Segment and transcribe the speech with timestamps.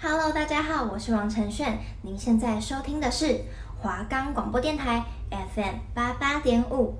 [0.00, 3.42] Hello，大家好，我是王承炫，您现在收听的是
[3.80, 6.94] 华冈广播电台 FM 八八点五。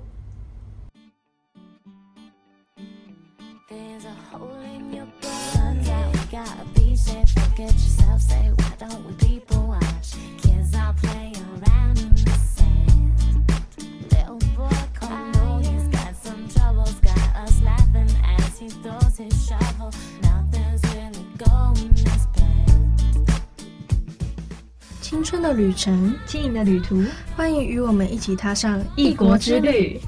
[25.15, 27.01] 青春的旅程，轻盈的旅途，
[27.37, 30.01] 欢迎与我们一起踏上异国之旅。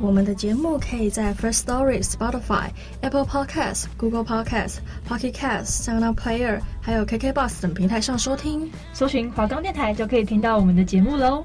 [0.00, 2.70] 我们的节目可以在 First Story、Spotify、
[3.00, 4.76] Apple Podcasts、Google Podcasts、
[5.08, 8.70] Pocket Casts、SoundOn Player，还有 KKBox 等平台上收听。
[8.92, 11.44] 搜寻华冈电台就可以听到我们的节目喽。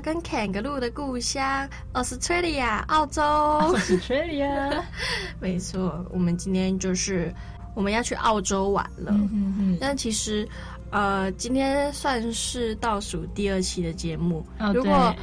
[0.00, 3.22] 跟 Kangaroo 的故乡 Australia 澳洲。
[3.22, 4.82] Australia，
[5.40, 7.32] 没错，我们今天就是
[7.74, 9.12] 我们要去澳洲玩了。
[9.12, 10.48] 嗯哼哼，但其实，
[10.90, 14.46] 呃，今天算是倒数第二期的节目。
[14.58, 15.14] 哦、如果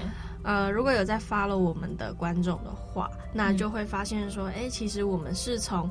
[0.43, 5.89] 呃如果有在 follow 我们的观众的话，那就会发现说，哎、嗯，其实我们是从。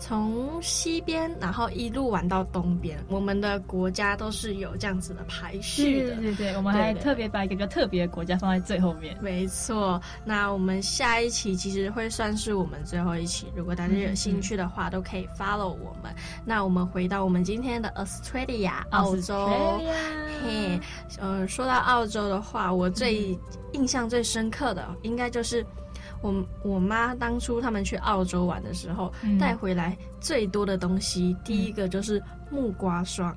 [0.00, 6.14] 从西边，然后一路玩到东边，我们的国家都是有这样子的排序的。
[6.16, 9.16] 对对对，我们还特别把一个特别的国家放在最后面。
[9.20, 16.10] 没错，那我们下一期其实会算是我们最后一期，如果大家有兴趣的话，都可以 follow 我们。
[16.44, 19.80] 那我们回到我们今天的 Australia 澳洲。
[20.42, 20.80] 嘿，
[21.18, 23.38] 呃，说到澳洲的话，我最
[23.74, 25.64] 印象最深刻的应该就是。
[26.20, 33.34] 我我妈当初他们去澳洲玩的时候，带、嗯、回来最多的东西，第一个就是木瓜霜，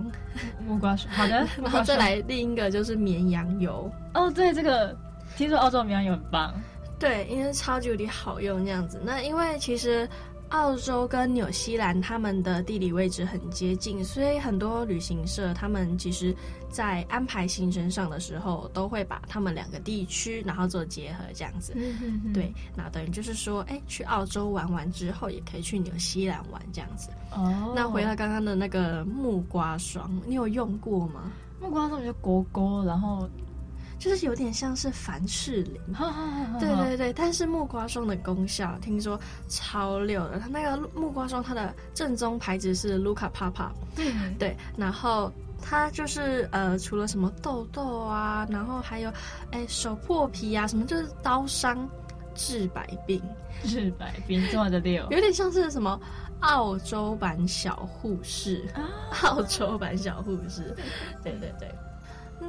[0.68, 3.90] 木瓜霜，好的， 然后再来另一个就是绵羊油。
[4.14, 4.96] 哦，对，这个
[5.36, 6.54] 听说澳洲绵羊油很棒，
[7.00, 9.02] 对，因为超级无敌好用这样子。
[9.04, 10.08] 那因为其实。
[10.54, 16.34] 澳洲跟纽西兰他们的地理位置很接近，所以很多旅行社他们其实，
[16.70, 21.74] 在安排行程上的时候，都会把他们两个地区然后做结合这样子。
[21.76, 22.34] 嗯哼哼。
[22.34, 27.10] 对，那等于就是说，哎，去澳洲玩完之后，也可以去纽西兰玩这样子。
[27.32, 27.74] 哦。
[27.76, 31.32] 那回到刚刚的那个木瓜霜，你有用过吗？
[31.60, 33.28] 木瓜霜就勾勾，然后。
[34.04, 35.80] 就是有点像是凡士林，
[36.60, 40.38] 对对对，但是木瓜霜的功效听说超溜的。
[40.40, 45.32] 它那个木瓜霜，它的正宗牌子是 Luka Papa，嗯，对，然后
[45.62, 49.10] 它就是呃，除了什么痘痘啊，然后还有
[49.52, 51.88] 哎手破皮啊，什么就是刀伤
[52.36, 53.22] 治百病，
[53.64, 55.98] 治百病这么的溜，有点像是什么
[56.42, 58.84] 澳洲版小护士，啊、
[59.24, 60.76] 澳洲版小护士，
[61.24, 61.74] 对对对，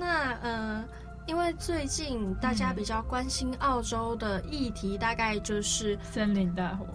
[0.00, 0.84] 那呃。
[1.26, 6.86] 因为最近大家比较关心澳洲的议题，大概就是森林大火。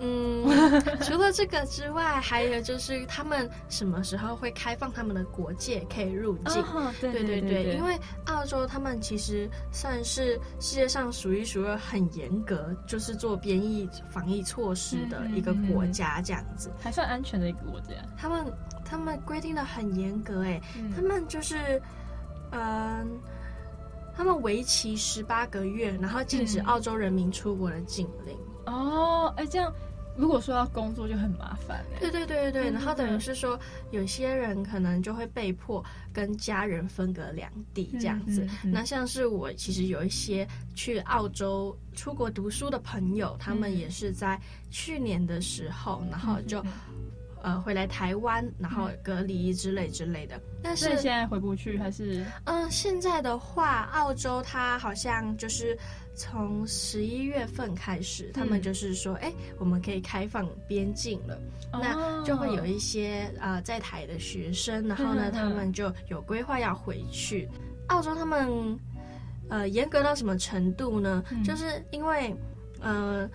[0.00, 0.46] 嗯，
[1.02, 6.62] 除了这个之外，还有就是他们什么时候会开放他们的国界可以入境？
[6.62, 17.94] 哦、对，对，对对对，因为澳洲他们其实算是世界上数一数二很严格，就是做边疫防疫措施的一个国家，这样子、嗯嗯嗯、还算安全的一个国家。
[18.16, 18.46] 他们
[18.84, 21.82] 他们规定的很严格，哎、嗯，他们就是
[22.52, 22.60] 嗯。
[22.60, 23.06] 呃
[24.18, 28.36] 他们为期十八个月，然后禁止澳洲人民出国的禁令。
[28.66, 29.72] 哦，哎，这样
[30.16, 31.84] 如果说要工作就很麻烦。
[32.00, 33.56] 对对对对对，然后等于是说，
[33.92, 35.82] 有些人可能就会被迫
[36.12, 38.44] 跟家人分隔两地这样子。
[38.64, 40.44] 那像是我，其实有一些
[40.74, 44.36] 去澳洲出国读书的朋友，他们也是在
[44.68, 46.60] 去年的时候，然后就。
[47.48, 50.36] 呃回来台湾，然后隔离之类之类的。
[50.36, 52.22] 嗯、但是现在回不去还是？
[52.44, 55.76] 嗯、呃，现在的话，澳洲它好像就是
[56.14, 61.40] 从十一月份开始，嗯、他们就是说，哎，我们可以开放边境了，
[61.72, 67.48] 哦、那就会有一些呃在台的学生，然后呢，他们就有规划要回去。
[67.88, 68.78] 澳洲他们
[69.48, 71.24] 呃严格到什么程度呢？
[71.30, 72.34] 嗯、就是因为
[72.80, 73.28] 呃。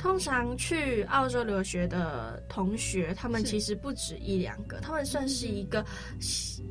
[0.00, 5.84] 通常去澳洲留学的同学，他们其实不止一两个，他们算是一个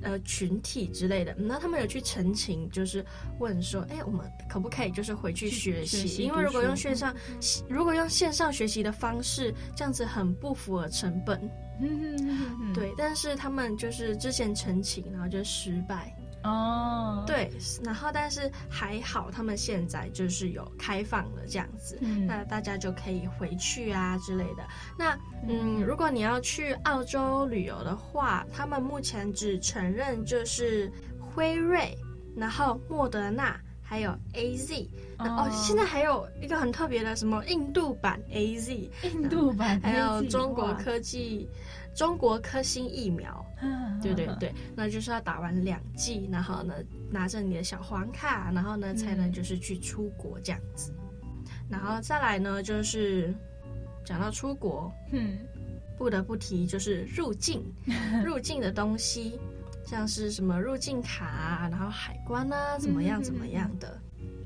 [0.02, 1.36] 呃群体之类的。
[1.38, 3.06] 那他们有去陈情，就是
[3.38, 6.08] 问说，哎，我们可不可以就是回去学习？
[6.08, 7.40] 学因为如果用线上，嗯、
[7.70, 11.40] 如果用线上学习的方式，这样子很不符合成本。
[11.82, 16.12] 嗯、对，但是他们就是之前陈情，然后就失败。
[16.44, 17.28] 哦，oh.
[17.28, 17.52] 对，
[17.84, 24.68] 然后但是还好，他们现在就是有开放了这样子，嗯、那大家就可以回去啊之类的。
[24.98, 31.98] 那嗯，如果你要去澳洲旅游的话，他们目前只承认就是辉瑞，
[32.36, 33.60] 然后莫德纳
[33.90, 34.88] 还有 AZ。
[35.18, 35.28] Oh.
[35.28, 41.50] 哦，现在还有一个很特别的什么印度版 AZ，印度版 AZ，还有中国科技。
[41.96, 43.44] 中国科兴疫苗，
[44.02, 46.74] 对对对，那就是要打完两剂，然后呢，
[47.10, 50.94] 拿着你的小黄卡，然后呢，才能就是去出国这样子。
[51.68, 53.34] 然后再来呢，就是
[54.06, 55.40] 讲到出国，嗯，
[55.98, 57.66] 不得不提就是入境，
[58.24, 59.38] 入境的东西，
[59.90, 64.00] 像是什么入境卡啊，然后海关啊，怎么样怎么样的，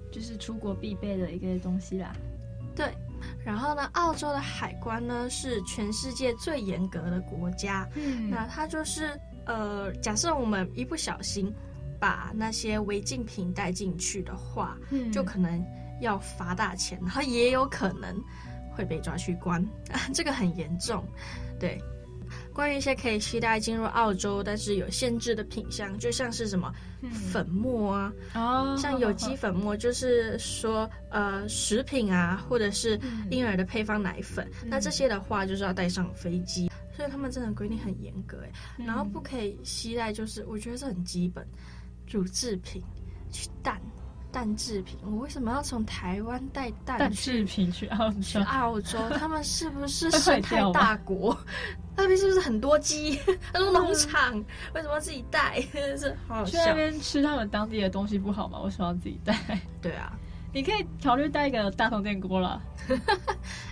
[0.10, 2.16] 就是出国必备的一个东西啦。
[2.74, 2.94] 对。
[3.44, 7.88] 然后呢，澳洲的海关呢是全世界最严格的国家。
[7.96, 11.54] 嗯，那它就是呃，假设我们一不小心
[12.00, 15.62] 把那些违禁品带进去的话，嗯，就可能
[16.00, 18.16] 要罚大钱，然后也有可能
[18.72, 19.62] 会被抓去关，
[19.92, 21.04] 啊， 这个很严重，
[21.60, 21.82] 对。
[22.54, 26.72] 关于一些可以携带进入澳洲但是有限制的品项，就像是什么
[27.12, 33.00] 粉末啊，哦，像有机粉末，就是说呃食品啊，或者是
[33.32, 38.52] 婴儿的配方奶粉，那这些的话就是要带上飞机，所以他们真的规定很严格哎。
[38.86, 41.46] 然后不可以携带，就是我觉得这很基本，
[42.08, 42.82] 乳制品，
[43.32, 43.82] 去蛋。
[44.34, 48.22] 蛋制品，我为什么要从台湾带蛋制品去澳洲？
[48.22, 51.38] 去澳洲， 他们是不是生态大国？
[51.96, 53.16] 那边是不是很多鸡，
[53.54, 54.36] 很多农场？
[54.36, 55.62] 嗯、为什么要自己带？
[55.96, 56.58] 是好好笑。
[56.64, 58.60] 去那边吃他们当地的东西不好吗？
[58.62, 59.38] 为什么要自己带？
[59.80, 60.12] 对啊，
[60.52, 62.60] 你可以考虑带一个大同电锅了。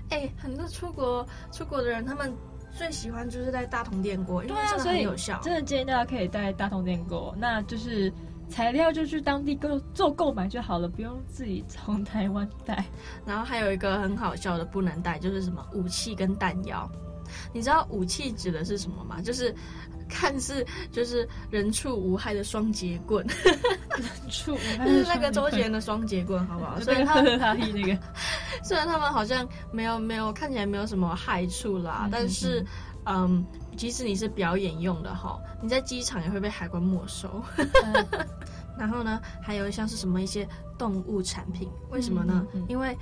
[0.09, 2.31] 哎、欸，很多出国出国的人，他们
[2.71, 5.39] 最喜欢就是带大同电锅，因为真的很有效。
[5.41, 8.13] 真的建议大家可以带大同电锅，那就是。
[8.51, 12.85] 材料就去当地购做购买就好了，不用自己从台湾带。
[13.25, 16.89] 然后还有一个很好笑的不能带，就是什么武器跟弹药。
[17.53, 19.21] 你知道武器指的是什么吗？
[19.21, 19.55] 就是
[20.09, 23.25] 看似就是人畜无害的双节棍。
[23.95, 26.77] 人畜无害就是那个周杰伦的双节棍，好不好？
[26.83, 27.97] 所以他他那个，
[28.63, 32.65] 虽然他们好像没有没有看起来没有什么害处啦，但是
[33.05, 33.45] 嗯。
[33.77, 37.41] 即使你是表演用的哈，你在机场也会被海关没收。
[38.77, 42.45] 然后呢，还有像是什么一些动物产品，为什么呢？
[42.53, 42.95] 嗯嗯嗯、因为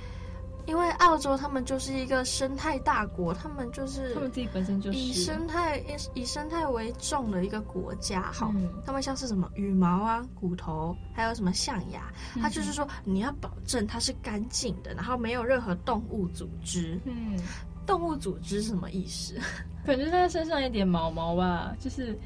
[0.66, 5.82] 因为澳洲他们就是一个生态大国，他们就是他们自己本身就是以生态
[6.14, 8.50] 以生态为重的一个国家哈。
[8.54, 16.98] 嗯、他们像是什么羽毛啊、骨头，还有什么象牙，它就是说你要保证它是干净的，然后没有任何动物组织。
[17.04, 17.36] 嗯。
[17.86, 19.34] 动物组织是什么意思？
[19.84, 22.16] 可能它身上一点毛毛吧，就是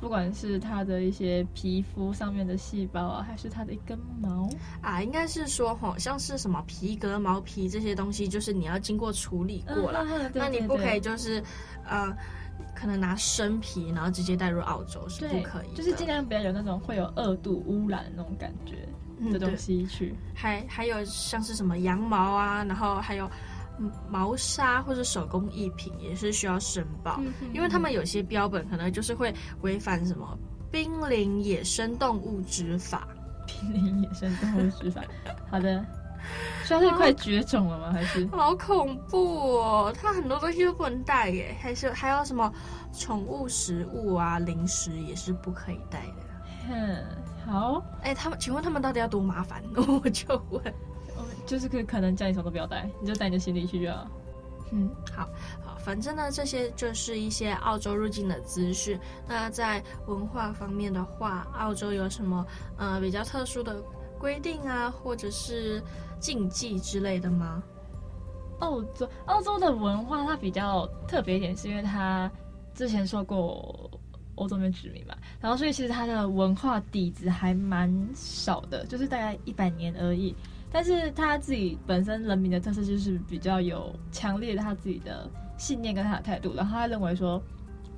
[0.00, 4.48] 不管是它的一些皮肤上面的细胞啊，还是它的一根毛
[4.82, 11.42] 啊，应该是说吼，像是什么皮革、毛皮这些东西，就是你要经过处理过了，嗯、那你不可以就是
[11.86, 12.14] 呃，
[12.74, 18.86] 可能拿生皮然后直接带入澳洲是不可以，就是尽量不要有那种会有二度污染的那种感觉
[19.32, 20.08] 的东西去。
[20.08, 23.30] 嗯、还还有像是什么羊毛啊，然后还有。
[24.08, 30.38] 毛纱或者手工艺品也是需要申报，嗯、因为他们有些标本可能就是会违反什么
[30.70, 33.08] 濒临野生动物执法。
[33.46, 35.02] 濒临野生动物执法，
[35.50, 35.84] 好的，
[36.64, 37.92] 算是快绝种了吗？
[37.92, 39.94] 还是 好恐怖哦！
[39.94, 42.50] 它很多东西都不能带耶，还是还有什么
[42.92, 46.70] 宠物食物啊、零食也是不可以带的。
[46.70, 47.04] 嗯，
[47.46, 49.62] 好，哎，他们请问他们到底要多麻烦？
[49.76, 50.62] 我就问。
[51.46, 54.06] 就是可可能叫你什么都不要带，你就带你的行李去就好。
[54.72, 55.28] 嗯，好，
[55.62, 58.98] 好，反正呢，这些就是一些澳洲入境的资讯。
[59.28, 62.44] 那在文化方面的话，澳洲有什么
[62.76, 63.80] 呃比较特殊的
[64.18, 65.80] 规定啊，或者是
[66.18, 67.62] 禁忌之类的吗？
[68.60, 72.28] 澳洲澳洲的文化它比较特别一点，是因为它
[72.74, 73.90] 之前受过
[74.36, 80.34] 欧洲那边殖民嘛，然后所以其实它的文化底子还蛮少的，就是大概一百年而已。
[80.74, 87.40] 但是他自己本身人民的特色就是比较有强烈的他自己的信念跟他的态度，然后他认为说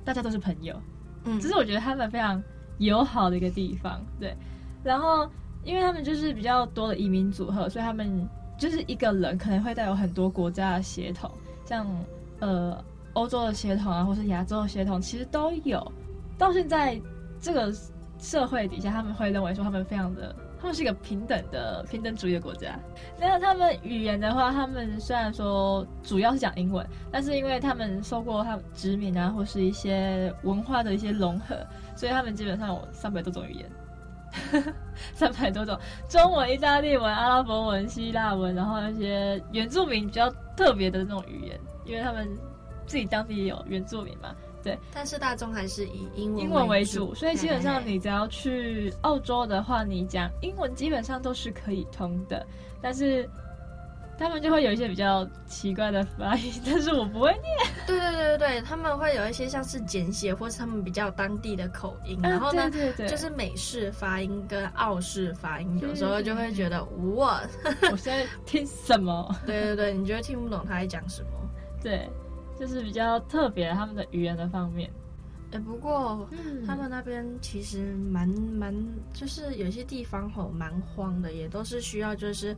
[0.05, 0.79] 大家都是朋友，
[1.23, 2.39] 嗯，这是我觉得他们非常
[2.77, 4.37] 友好的一个地方，对。
[4.83, 5.27] 然后
[5.63, 8.29] 因为他们就是比较多的移民组合，所以他们
[8.59, 11.31] 就是一个人可能会带有很多国家的血统，
[11.65, 11.87] 像
[12.41, 12.79] 呃
[13.13, 15.91] 欧洲的血统啊，或是亚洲的血统，其实都有。
[16.37, 17.01] 到现在
[17.41, 17.73] 这个
[18.19, 20.35] 社会底下，他们会认为说他们非常的。
[20.59, 22.77] 他们是一个平等的平等主义的国家。
[23.19, 31.55] 那他们语言的话，他们虽然说主要是讲英文，但是因为他们受过他们殖民啊，或是一些文化的一些融合，
[31.95, 34.73] 所以他们基本上有三百多种语言，
[35.13, 35.77] 三百多种
[36.09, 42.27] 中文、意大利文、阿拉伯文、希腊文，然后一些原住民比较特别的那种语言，因为他们
[42.85, 44.35] 自己当地也有原住民嘛。
[44.67, 52.45] 对，但是大众还是以英文英文为主，所以基本上你只要去澳洲的话，你讲英文基本上都是可以通的。
[52.81, 53.27] 但是
[54.19, 57.45] 他们就会有一些比较奇怪的发音， 但是我不会念。
[57.85, 62.19] 对对对对对，他们会有一些像是简写，或是他们比较当地的口音。
[62.21, 66.83] 然后呢，啊、对对对就是美式发音跟澳式发音，有时候就会觉得
[67.15, 67.41] 哇，
[67.91, 69.35] 我现在听什么？
[69.45, 71.29] 对对对，你觉得听不懂他在讲什么？
[71.81, 72.09] 对。
[72.59, 74.89] 就是比较特别，他们的语言的方面。
[75.51, 78.75] 哎、欸，不过、嗯、他们那边其实蛮蛮，
[79.13, 82.53] 就是有些地方吼蛮荒的，也都是需要就是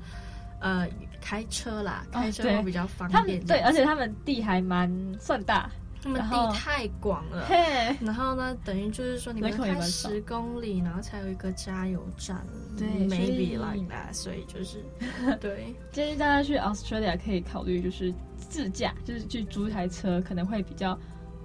[0.60, 0.88] 呃
[1.22, 3.40] 开车啦，开车会比较方便。
[3.46, 5.70] 对，而且他们地还蛮算大，
[6.02, 7.46] 他们地太广了。
[7.48, 12.46] 嘿，然后呢，等于就是说你们开十公里，然后才有一个加油站。
[12.78, 14.84] 对，maybe like that，所以就是
[15.42, 18.14] 对，建议大家去 Australia 可以考虑就是。
[18.50, 20.98] 自驾就是去租一台车，可能会比较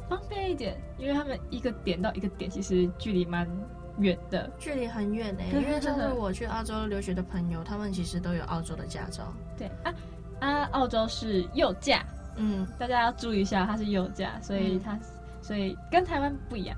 [0.08, 3.46] 方便一点，因为他们一个点到一个点其实距离蛮
[3.98, 5.42] 远的，距离很远呢。
[5.52, 9.34] 因为像是我去澳洲留学的朋友，他们其实都有澳洲的驾照。
[9.58, 9.92] 对啊
[10.40, 12.02] 啊，澳洲是右驾，
[12.36, 15.00] 嗯，大家要注意一下，它是右驾，所以它、嗯、
[15.40, 16.76] 所以跟台湾不一样。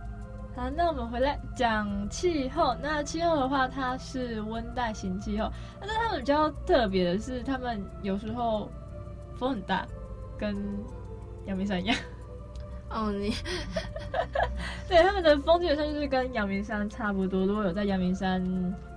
[0.54, 2.74] 好，那我们回来讲气候。
[2.82, 8.70] 那气候的话，它是温带型气候，但是他们比较特别的是，他们有时候
[9.36, 9.86] 风很大。
[10.38, 10.54] 跟
[11.46, 11.96] 阳明山一样，
[12.90, 13.32] 哦，你
[14.86, 17.46] 对他们的风基本上就是跟阳明山差不多。
[17.46, 18.44] 如果有在阳明山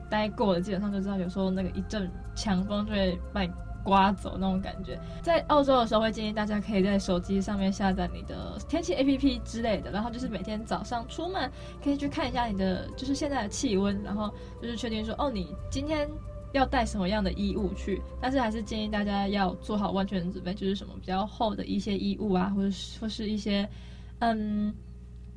[0.09, 3.49] 待过的，基本上就知道，有时候那个一阵强风就会把你
[3.83, 4.99] 刮走那种感觉。
[5.21, 11.51] 在澳洲的时候，会建议大家可以在手机上面下载你的天气 APP 之类的，然后就是每天早上出门
[11.83, 16.09] 可以去看一下你的就是现在的气温，然后就是确定说，哦，你今天。
[16.51, 18.01] 要带什么样的衣物去？
[18.19, 23.69] 但是还是建议大家要做好万全准备，就是什么比较厚的一些衣物啊，或者或是一些
[24.17, 24.73] 嗯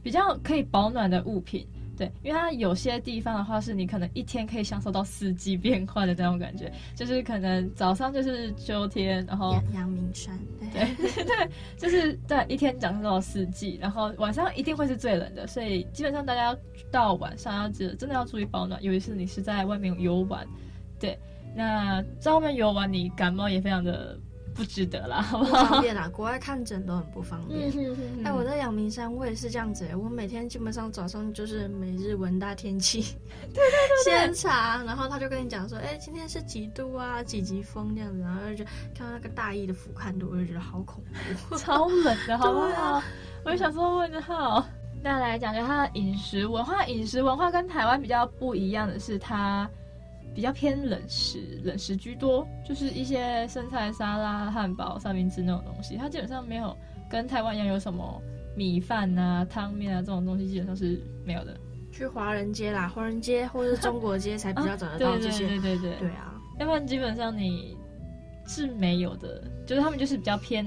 [0.03, 1.67] 比较可以保暖的物品。
[1.97, 10.39] 对，因为它有些地方的话，是你可能一天可以享受到四季变换的那种感觉，就是可能早上就是秋天，然后阳明山，
[10.73, 16.57] 对对， 对，就是对一天享受到四季，然后晚上一定会是最冷的，所以基本上大家
[16.91, 20.47] 到晚上要记得真的要注意保暖，尤其是你是在外面游玩。
[20.99, 21.19] 对，
[21.55, 24.19] 那在外面游玩，你感冒也非常的
[24.55, 25.65] 不值得啦，好不好？
[25.65, 27.69] 不方便啦，国外看诊都很不方便。
[28.25, 33.01] 哎、欸，我在阳明山，我也是这样子，我每天基本上早上就是每日温大天气，
[33.53, 41.03] 对对对，先查，然后他就跟你讲说，哎、欸，今天是几度啊，几级风这样子，然后就看到那个大衣的俯瞰度，我就觉得好恐
[41.49, 42.93] 怖，超冷的，好不好？
[43.01, 43.05] 啊、
[43.45, 44.65] 我就想说问号。
[45.05, 49.69] 那来讲讲他的饮食文化，饮食文化跟台湾比较不一样的是它。
[50.35, 55.97] 比较偏冷食，冷食居多，就是一些生菜沙拉、汉堡、三明治那种东西。
[55.97, 56.75] 它基本上没有
[57.11, 58.21] 跟台湾一样有什么
[58.57, 61.59] 米饭啊、汤面啊这种东西，基本上是没有的。
[61.91, 65.45] 去华人街啦，华人街或者是中国街才比较找得到这些。
[65.45, 67.77] 啊、对，对对对对，对啊，要不然基本上你
[68.47, 69.45] 是没有的。
[69.67, 70.67] 就是他们就是比较偏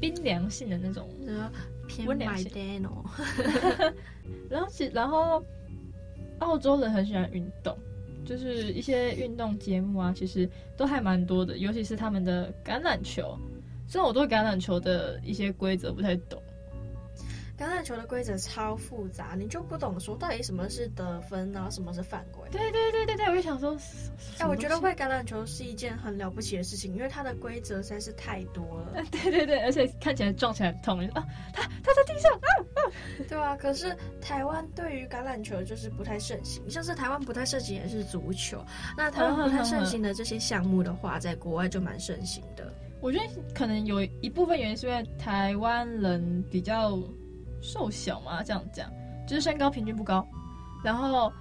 [0.00, 1.08] 冰凉性的那种，
[1.86, 2.50] 偏温凉性。
[4.50, 5.40] 然后其然后。
[6.38, 7.76] 澳洲人很喜欢运动，
[8.24, 13.38] 就是一些运动节目啊，其实都还蛮多的，尤其是他们的橄榄球。
[13.86, 16.42] 虽然我对橄榄球的一些规则不太懂。
[17.56, 22.48] 橄榄球的规则超复杂，你就不懂说到底什么是得分，然后什么是犯规。
[22.50, 23.76] 对对对对对，我就想说，
[24.38, 29.02] 哎，我觉得会橄榄球是一件很了不起的事情，因为它的规则实在是太多了。
[29.12, 31.24] 对对对，而且看起来撞起来很痛啊！
[31.52, 32.80] 他他在地上啊啊！
[33.28, 38.64] 对啊，可是台湾对于橄榄球就是不太盛行，像是台湾不太盛行也是足球，
[38.96, 42.72] 那台湾不太盛行的这些项目的话，在国外就蛮盛行的。
[43.00, 46.98] 我觉得可能有一部分原因是因为台湾人比较
[47.64, 48.88] 瘦小嘛，这样讲，
[49.26, 50.24] 就是身高平均不高，
[50.84, 51.32] 然后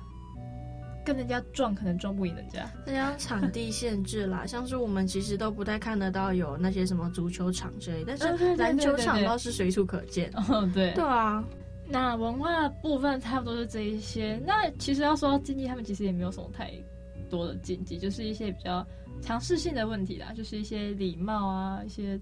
[1.06, 2.68] 跟人家撞可能撞不赢人家。
[2.88, 10.32] 那像场地限制啦， 像是我们其实都不太看得到有那些什么足球场之类，但是篮球场倒是随处可见。
[10.36, 11.44] 哦，对，对啊。
[11.86, 14.42] 那文化部分差不多是这一些。
[14.48, 16.72] 那其实要说到禁忌，他们其实也没有什么太
[17.30, 18.86] 多的禁忌，就是一些比较。
[19.22, 22.20] 常识性的问题啦，就是一些礼貌啊，一些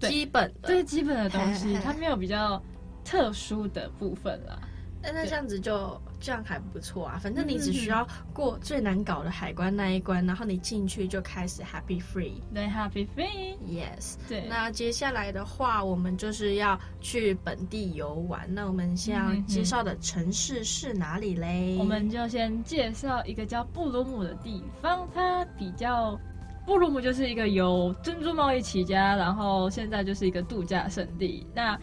[0.00, 2.62] 基本的对基本的东西，它没有比较
[3.04, 4.58] 特殊的部分了。
[5.06, 14.46] 那那这样子就这样还不错啊，反正你只需要过最难搞的海关那一关，然后你进去就开始 happy free，对 happy free，yes，对。
[14.48, 18.48] 那接下来的话，我们就是要去本地游玩。
[18.48, 21.76] 那我们先要介绍的城市是哪里嘞？
[21.78, 26.18] 我们就先介绍一个叫布鲁姆的地方，它比较
[26.64, 31.46] 布鲁姆就是一个由珍珠贸易起家，然后现在就是一个度假胜地。
[31.54, 31.78] 那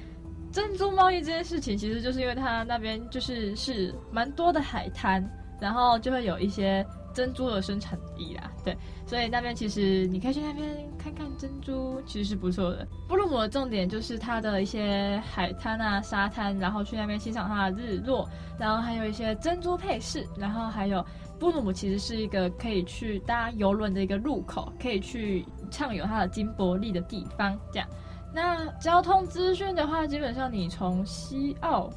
[0.51, 5.23] 珍珠贸易这件事情，其实就是因为它那边就是是蛮多的海滩，
[5.59, 10.67] 然后就会有一些珍珠的生产地啦，对，所以那边其实你可以去那边
[10.97, 12.87] 看看珍珠，其实是不错的。
[13.07, 18.27] 布鲁姆的重点就是它的一些海滩啊、沙滩，然后去那边欣赏它的日落，
[18.59, 21.05] 然后还有一些珍珠配饰，然后还有
[21.39, 27.87] 布鲁姆其实是一个可以去搭邮轮的一个入口，可以去畅游它的金伯利的地方，这样。
[28.33, 31.89] 那交通资讯的话，基本上你从西澳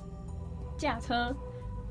[0.77, 1.35] 驾车，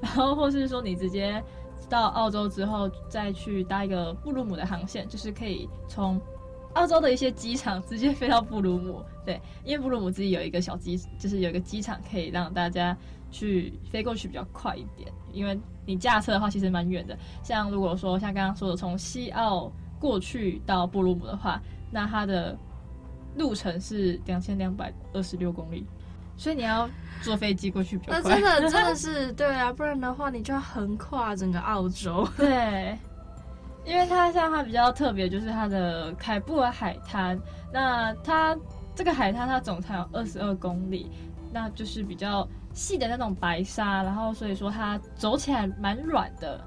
[0.02, 1.42] 然后或是说你直接
[1.90, 6.20] 到澳洲之后再去搭一个布鲁姆的航线，就是可以从
[6.74, 9.02] 澳洲的一些机场直接飞到布鲁姆。
[9.26, 12.98] 对，因为布鲁姆自己有一个小机，就是有一个机场可以让大家
[13.32, 15.10] 去飞过去比较快一点。
[15.32, 22.58] 因为你驾车的话其实蛮远的，像如果说像刚刚说的从西澳过去到布鲁姆的话，那它的
[23.36, 25.86] 路程是两千两百二十六公里，
[26.38, 26.90] 所以你要
[27.22, 28.40] 坐飞机过去比较快。
[28.40, 32.28] 那真的真的是对啊，不然的话你就要横跨整个澳洲。
[32.38, 32.98] 对，
[33.86, 37.40] 因为它像它比较特别，就是它的凯布尔海滩。
[37.72, 38.58] 那它
[38.96, 41.10] 这个海滩它总长有二十二公里，
[41.52, 46.64] 那就是比较细的那种白沙，然后所以说它走起来蛮软的。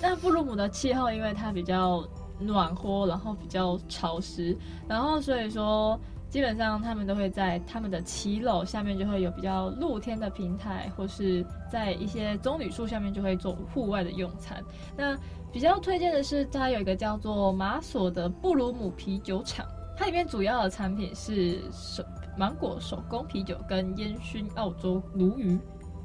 [0.00, 2.06] 那布鲁姆的气候，因为它比较。
[2.46, 4.56] 暖和，然后比较潮湿，
[4.88, 14.62] 然后所以说基本上他们都会在他们的骑楼下面就会有比较露天的平台，或是在一些棕榈树下面就会做户外的用餐。
[14.96, 15.16] 那
[15.52, 22.02] 比较推荐的是，它有一个叫做马索的布鲁姆啤酒厂，它里面主要的产品是手
[22.38, 25.58] 芒果手工啤酒跟烟熏澳洲鲈鱼。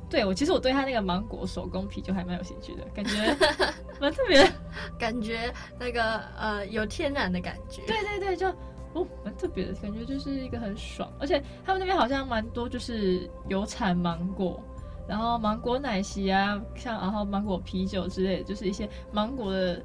[0.10, 3.36] 对我其实我对他那个芒果手工啤酒还蛮有兴趣的，感觉
[4.00, 4.50] 蛮特别，
[4.98, 7.82] 感觉那个呃有天然的感觉。
[7.86, 8.48] 对对对，就
[8.94, 14.64] 哦蛮特别的感觉，就是一个很爽，而且他们那边好像蛮多就是有产芒果，
[15.08, 19.84] 然后芒果奶昔啊，像然后芒果啤酒之类的，就是一些芒果的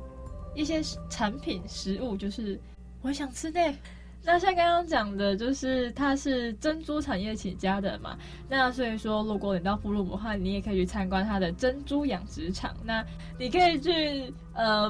[0.54, 0.80] 一些
[1.10, 2.60] 产品食物，就是
[3.02, 3.60] 我想吃呢。
[4.24, 8.16] 那像刚刚讲的，就是它是珍珠产业起家的嘛。
[8.48, 12.72] 那所以说，如果你到布鲁姆的话，你也可以去参观它的珍珠养殖场。
[12.84, 13.04] 那
[13.38, 14.88] 你可以去呃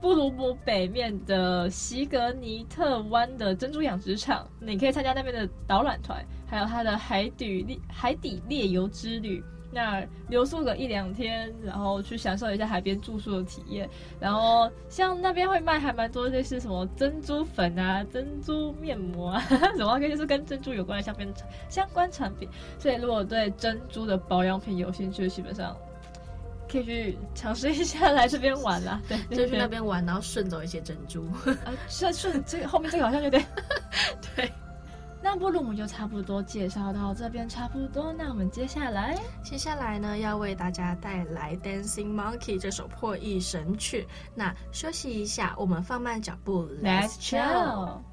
[0.00, 9.42] 布鲁姆北面的席格尼特湾的珍珠养殖场，你可以参加那边的导览团，还有它的海底猎海底猎游之旅。
[9.74, 13.88] 那留宿个一两天，然后去享受一下海边住宿的体验。
[14.20, 19.40] 然后像那边会卖还蛮多类似什么珍珠粉啊、珍珠面膜啊，
[19.76, 21.26] 什么就是跟珍珠有关的相边
[21.70, 22.46] 相关产品。
[22.78, 25.74] 所以如果对珍珠的保养品有兴趣，基本上
[26.70, 29.00] 可以去尝试一下来这边玩啦。
[29.08, 31.24] 对，就去那边玩，然后顺走一些珍珠。
[31.64, 33.42] 啊，顺顺这个后面这个好像有点
[34.36, 34.52] 对。
[35.22, 44.06] 那布鲁姆就差不多介绍到这边差不多，那我们接下来，接下来呢要为大家带来《Dancing Monkey》这首破译神曲。
[44.34, 48.11] 那休息一下，我们放慢脚步，Let's chill。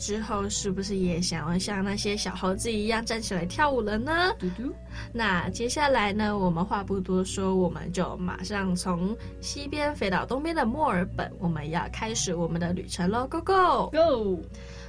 [0.00, 4.34] 之后，是不是也想要像那些小猴子一样站起来跳舞了呢？
[4.38, 4.74] 嘟嘟。
[5.12, 14.42] 那接下来呢，我们话不多说，我们就马上从西边飞到东边的墨尔本，我们要开始我们的旅程喽！Go Go Go！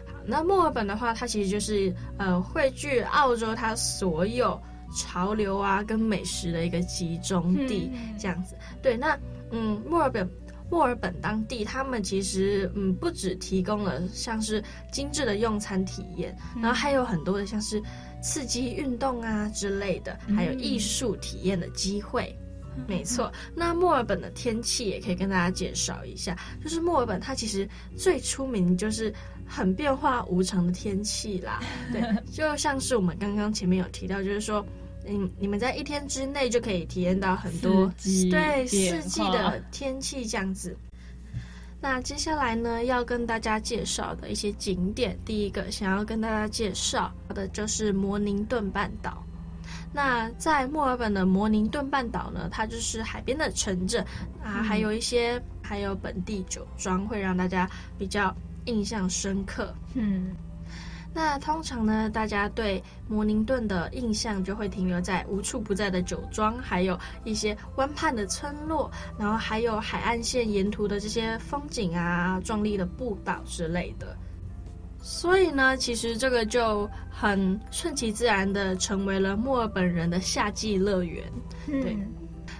[0.05, 4.57] 好，那墨尔本的话，它其实就是呃汇聚澳洲它所有
[4.95, 8.55] 潮流啊跟美食的一个集中地，嗯、这样子。
[8.81, 9.19] 对，那
[9.51, 10.27] 嗯，墨尔本。
[10.71, 17.83] 墨尔本当地，他们其实嗯不只提供了像是精致的用餐体验，嗯、然后还有很多的像是
[18.23, 22.33] 刺激运动啊之类的，还有艺术体验的机会。
[22.77, 29.13] 嗯、没错，那墨尔本的天气也可以跟大家介绍一下，就是墨尔本它其实最出名就是
[29.45, 31.59] 很变化无常的天气啦。
[31.91, 34.65] 对，就像是我们刚刚前面有提到，就是说。
[35.07, 40.77] 嗯，你们在一天之内就可以体验到很多四对四季的天气这样子。
[41.81, 49.23] 那接下来呢，要跟大家介绍的一些景点，第一个想要跟大家介绍的就是摩宁顿半岛。
[49.93, 54.05] 那在墨尔本的摩宁顿半岛呢，它就是海边的城镇
[54.43, 58.33] 啊，还有一些还有本地酒庄，会让大家比较
[58.65, 59.73] 印象深刻。
[59.95, 60.35] 嗯。
[61.13, 74.15] 那通常呢，大家对摩宁顿的印象就会停留在无处不在的酒庄，还有一些湾畔的村落，然后还有海岸线沿途的这些风景啊、壮丽的步道之类的。
[75.01, 81.29] 所以呢，其实这个就很顺其自然的成为了墨尔本人的夏季乐园。
[81.65, 81.97] 对。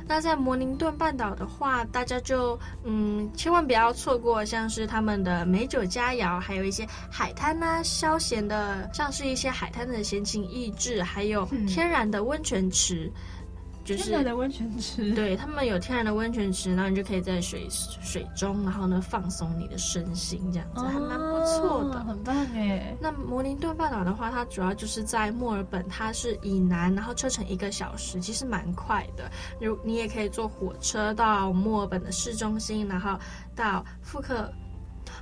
[0.02, 13.12] 嗯那在摩宁顿半岛的话，大家就嗯，千万不要错过，像是他们的美酒佳肴，还有一些海滩呐、啊，消闲的，像是一些海滩的闲情逸致，还有天然的温泉池。
[13.16, 13.40] 嗯
[13.84, 22.96] 就是天然的温泉池，对，他们有天然的温泉池，然后你就可以在水水中，然后呢放松你的身心，这样子、哦、还蛮不错的，很棒哎。
[23.02, 29.30] 那摩林顿半岛的话，它主要就是在墨尔本，它是以南，然后车程一个小时，其实蛮快的。
[29.60, 33.17] 如你也可以坐火车到墨尔本的市中心，然后
[33.56, 34.52] 到富克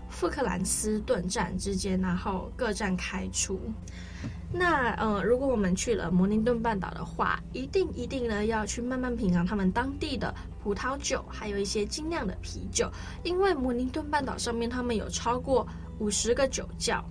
[0.10, 3.60] 富克兰斯顿站之间，然后各站开出。
[4.52, 12.92] 那呃，如果我们去了摩宁顿半岛的话，一定一定呢要去慢慢品尝他们当地的葡萄酒，还有一些精酿的啤酒。
[13.24, 15.68] 因为摩宁顿半岛上面他们有超过
[16.00, 17.04] 五十个酒窖，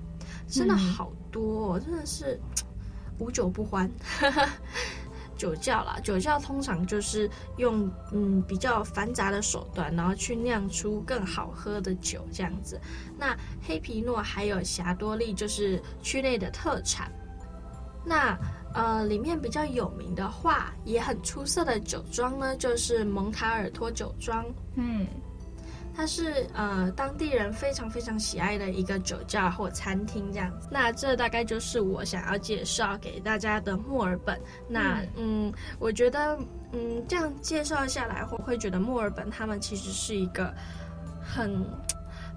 [0.48, 2.40] 真的好多，哦，嗯、真的是
[3.18, 3.88] 无酒不欢。
[5.38, 12.79] 酒窖啦，酒窖通常就是用嗯比较繁杂的手段，然后去酿出更好喝的酒这样子。
[13.16, 17.11] 那黑皮诺还有霞多丽就是区内的特产。
[18.05, 18.38] 那
[18.74, 24.44] 呃，里面比较有名的话，也很出色的酒庄呢，就是蒙塔尔托酒庄。
[24.77, 25.07] 嗯，
[25.98, 30.68] 它是呃当地人非常非常喜爱的一个酒窖或餐厅这样子。
[30.70, 34.40] 那这大概就是我想要介绍给大家的墨尔本。
[34.68, 36.38] 那嗯，嗯，我觉得
[36.70, 40.54] 嗯这样介绍下来，我会觉得墨尔本他们其实是一个
[41.20, 41.66] 很。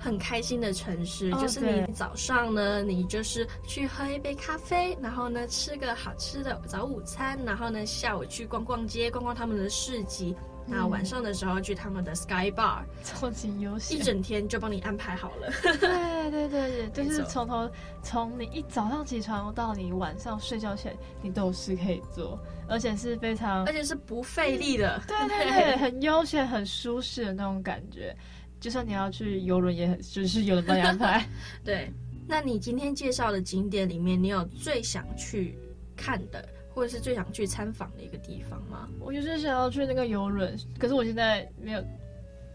[0.03, 10.35] 很开心的城市，oh, 就是你早上呢，你就是去喝一杯咖啡，然后呢吃个好吃的早午餐，然后呢下午去逛逛街，逛逛他们的市集，
[10.67, 15.51] 嗯、然后晚上的时候去他们的 Sky Bar，超级悠闲，一整天就帮你安排好了。
[15.61, 17.69] 对对对对，就是从头
[18.03, 28.15] 从你一早上起床到你晚上睡觉前，你都有事可以做，而且是非常，而且是不费力的，对对对， 很悠闲、很舒适的那种感觉。
[28.59, 31.27] 就算你要去游轮，也很就是有人帮你安排。
[31.65, 31.91] 对，
[32.27, 35.57] 那你今天介绍的景点里面，你有最想去
[35.97, 38.87] 看的，或者是最想去参访的一个地方吗？
[38.99, 41.83] 我就是想要去那个游轮，可是我现在没有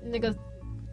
[0.03, 0.35] 那个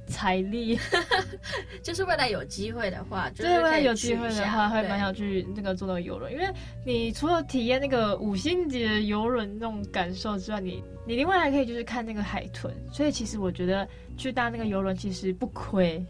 [0.08, 0.80] 财力。
[1.82, 6.48] 就是未来有机会的话，就是对，未来有机会的话，会蛮想去那个坐那个游轮，因为
[6.86, 13.88] 你除了体验那个五星级的游轮那种感受之外，你你另外还可以就是看那个海豚，所以其实我觉得。
[14.16, 16.06] 去搭那个游轮其实不亏，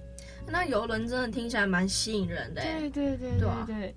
[0.45, 2.61] 那游轮真的听起来蛮吸引人的。
[2.61, 3.95] 对对对对对。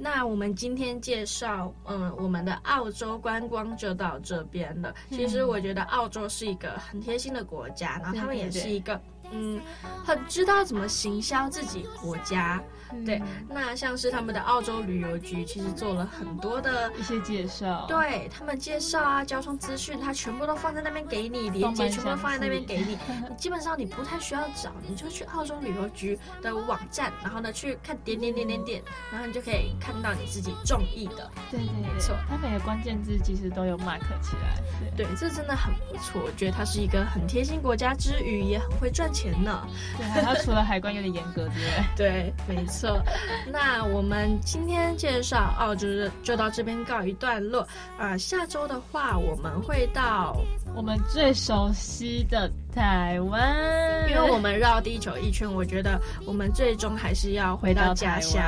[0.00, 4.94] 那我们今天介绍，嗯，我们的澳洲观光就到这边了。
[5.10, 9.00] 其实我觉得澳洲是一个很贴心的国家，然后他们也是一个。
[9.30, 9.60] 嗯，
[10.06, 13.22] 很知道怎么行销自己国家，嗯、对。
[13.48, 22.96] 那像是他们的澳洲旅游局，其实做了很多的一些介绍，对他们介绍啊，交通资讯，他全部都放在那边给你，连接全部都放在那边给你。
[23.28, 31.30] 你基本上你不太需要找，你就去澳洲旅游局的网站，然后呢去看点点点点点，然后你就可以看到你自己中意的。
[31.50, 34.62] 对对，没错，他每个关键字其实都有 mark 起来。
[34.96, 36.22] 对，对，这真的很不错。
[36.24, 39.18] 我觉得它是一个很贴心国家之余，也很会赚钱。
[39.18, 39.66] 钱呢。
[39.96, 42.77] 对，他除了海关有点严格之外，对，没错。
[43.50, 47.66] 那我们今天介绍哦，就是就到这边告一段落。
[47.98, 50.36] 呃，下周的话，我们会到
[50.78, 58.40] 我们最熟悉的台湾，因为我们绕地球一圈，我觉得我们最终还是要回到家乡。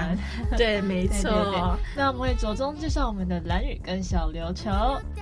[0.57, 1.23] 对，没错。
[1.23, 1.61] 对对对，
[1.97, 4.71] 那我们会着重介绍我们的蓝雨跟小琉球。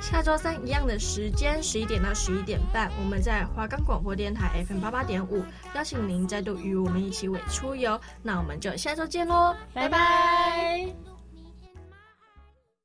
[0.03, 5.42] 下周三一样的时间，十一点到十一点半，我们在华冈广播电台 FM 八八点五，
[5.75, 7.99] 邀请您再度与我们一起尾出游。
[8.23, 11.17] 那我们就下周见喽，拜拜。